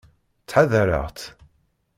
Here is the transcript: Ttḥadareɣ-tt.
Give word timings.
Ttḥadareɣ-tt. 0.41 1.25